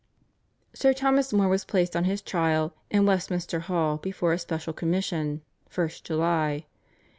[0.73, 5.43] Sir Thomas More was placed on his trial in Westminster Hall before a special commission
[5.69, 6.65] (1st July).